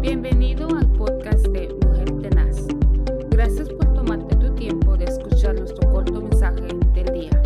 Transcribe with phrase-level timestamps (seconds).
[0.00, 2.66] Bienvenido al podcast de Mujer Tenaz.
[3.28, 7.42] Gracias por tomarte tu tiempo de escuchar nuestro corto mensaje del día.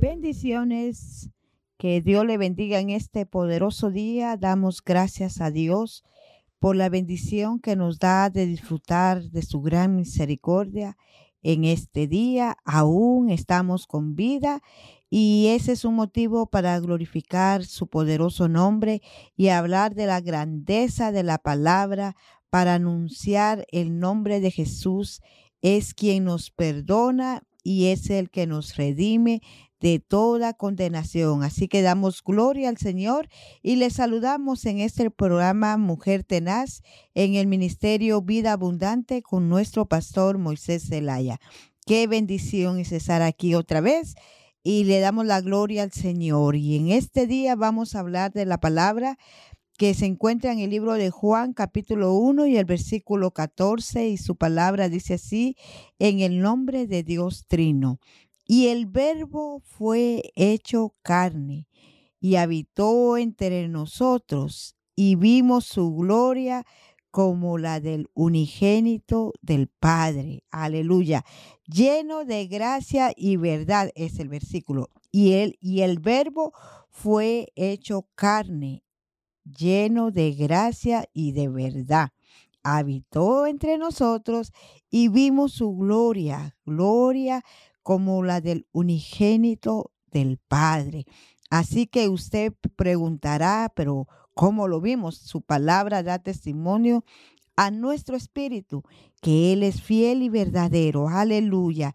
[0.00, 1.30] Bendiciones,
[1.78, 4.36] que Dios le bendiga en este poderoso día.
[4.36, 6.02] Damos gracias a Dios
[6.58, 10.96] por la bendición que nos da de disfrutar de su gran misericordia
[11.46, 12.56] en este día.
[12.64, 14.62] Aún estamos con vida
[15.08, 19.00] y ese es un motivo para glorificar su poderoso nombre
[19.36, 22.16] y hablar de la grandeza de la palabra
[22.50, 25.22] para anunciar el nombre de Jesús.
[25.62, 29.42] Es quien nos perdona y es el que nos redime
[29.80, 31.42] de toda condenación.
[31.42, 33.28] Así que damos gloria al Señor
[33.60, 36.82] y le saludamos en este programa Mujer Tenaz
[37.14, 41.40] en el Ministerio Vida Abundante con nuestro pastor Moisés Zelaya.
[41.84, 44.14] Qué bendición es estar aquí otra vez
[44.62, 46.54] y le damos la gloria al Señor.
[46.54, 49.18] Y en este día vamos a hablar de la palabra
[49.76, 54.16] que se encuentra en el libro de Juan capítulo 1 y el versículo 14 y
[54.16, 55.56] su palabra dice así,
[55.98, 58.00] en el nombre de Dios Trino.
[58.46, 61.68] Y el verbo fue hecho carne
[62.20, 66.64] y habitó entre nosotros y vimos su gloria
[67.10, 70.44] como la del unigénito del Padre.
[70.50, 71.24] Aleluya.
[71.66, 74.90] Lleno de gracia y verdad es el versículo.
[75.10, 76.52] Y él y el verbo
[76.90, 78.82] fue hecho carne,
[79.46, 82.10] lleno de gracia y de verdad.
[82.62, 84.52] Habitó entre nosotros
[84.90, 87.44] y vimos su gloria, gloria
[87.82, 91.06] como la del unigénito del Padre.
[91.50, 95.16] Así que usted preguntará, pero ¿cómo lo vimos?
[95.16, 97.04] Su palabra da testimonio
[97.56, 98.82] a nuestro espíritu
[99.22, 101.08] que Él es fiel y verdadero.
[101.08, 101.94] Aleluya.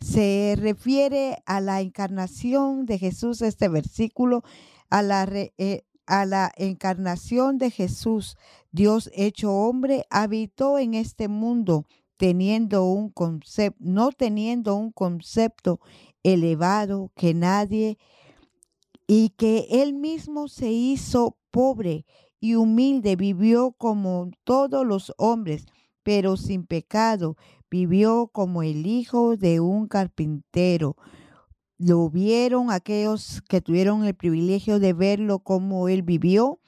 [0.00, 4.42] Se refiere a la encarnación de Jesús, este versículo,
[4.90, 8.36] a la, eh, a la encarnación de Jesús.
[8.72, 15.80] Dios hecho hombre habitó en este mundo teniendo un concepto, no teniendo un concepto
[16.22, 17.98] elevado que nadie
[19.06, 22.04] y que él mismo se hizo pobre
[22.40, 25.66] y humilde, vivió como todos los hombres,
[26.02, 27.36] pero sin pecado,
[27.70, 30.96] vivió como el hijo de un carpintero.
[31.78, 36.58] Lo vieron aquellos que tuvieron el privilegio de verlo como él vivió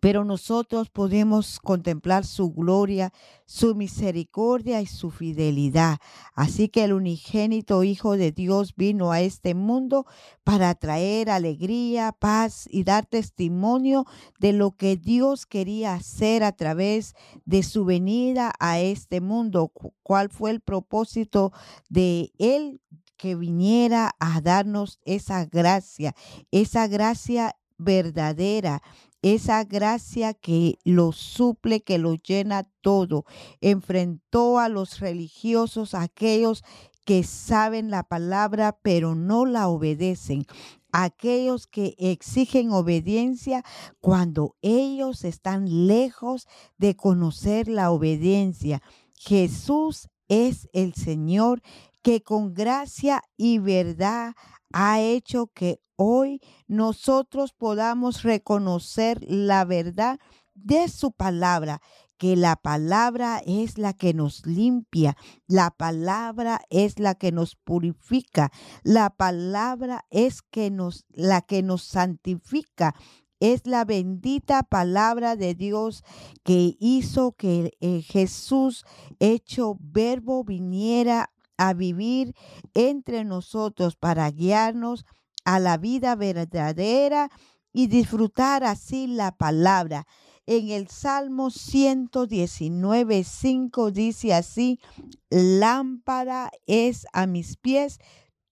[0.00, 3.12] pero nosotros podemos contemplar su gloria,
[3.46, 5.98] su misericordia y su fidelidad.
[6.34, 10.06] Así que el unigénito Hijo de Dios vino a este mundo
[10.44, 14.04] para traer alegría, paz y dar testimonio
[14.38, 19.72] de lo que Dios quería hacer a través de su venida a este mundo.
[20.02, 21.52] ¿Cuál fue el propósito
[21.88, 22.80] de Él?
[23.18, 26.14] Que viniera a darnos esa gracia,
[26.50, 28.82] esa gracia verdadera,
[29.20, 33.24] esa gracia que lo suple, que lo llena todo.
[33.60, 36.64] Enfrentó a los religiosos, aquellos
[37.04, 40.46] que saben la palabra pero no la obedecen.
[40.92, 43.62] Aquellos que exigen obediencia
[44.00, 46.46] cuando ellos están lejos
[46.78, 48.82] de conocer la obediencia.
[49.14, 51.62] Jesús es el Señor
[52.02, 54.34] que con gracia y verdad
[54.72, 60.18] ha hecho que hoy nosotros podamos reconocer la verdad
[60.54, 61.80] de su palabra,
[62.18, 65.16] que la palabra es la que nos limpia,
[65.46, 68.50] la palabra es la que nos purifica,
[68.82, 72.94] la palabra es que nos la que nos santifica.
[73.40, 76.02] Es la bendita palabra de Dios
[76.42, 78.84] que hizo que eh, Jesús
[79.20, 82.34] hecho verbo viniera a vivir
[82.72, 85.04] entre nosotros para guiarnos
[85.44, 87.30] a la vida verdadera
[87.72, 90.06] y disfrutar así la palabra.
[90.46, 94.80] En el Salmo 119, 5 dice así,
[95.28, 97.98] lámpara es a mis pies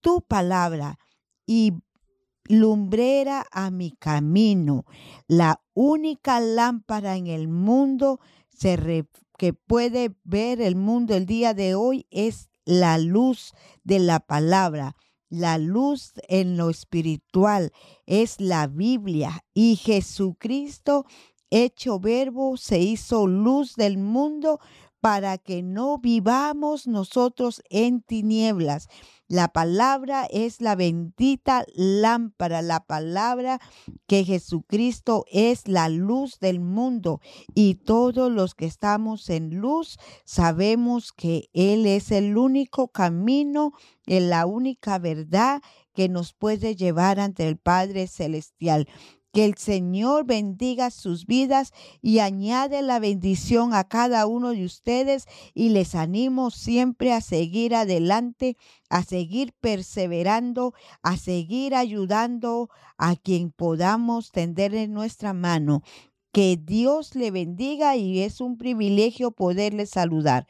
[0.01, 0.99] tu palabra
[1.47, 1.73] y
[2.43, 4.85] lumbrera a mi camino.
[5.27, 8.19] La única lámpara en el mundo
[9.37, 13.53] que puede ver el mundo el día de hoy es la luz
[13.83, 14.95] de la palabra.
[15.29, 17.71] La luz en lo espiritual
[18.05, 21.05] es la Biblia y Jesucristo
[21.49, 24.59] hecho verbo se hizo luz del mundo
[25.01, 28.87] para que no vivamos nosotros en tinieblas.
[29.27, 33.59] La palabra es la bendita lámpara, la palabra
[34.07, 37.19] que Jesucristo es la luz del mundo
[37.53, 43.73] y todos los que estamos en luz sabemos que Él es el único camino,
[44.05, 45.61] la única verdad
[45.93, 48.87] que nos puede llevar ante el Padre Celestial
[49.37, 55.27] Que el Señor bendiga sus vidas y añade la bendición a cada uno de ustedes
[55.53, 58.57] y les animo siempre a seguir adelante,
[58.89, 60.73] a seguir perseverando,
[61.03, 65.83] a seguir ayudando a quien podamos tender en nuestra mano.
[66.31, 70.47] Que Dios le bendiga y es un privilegio poderle saludar.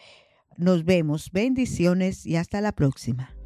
[0.56, 1.30] Nos vemos.
[1.34, 3.37] Bendiciones y hasta la próxima.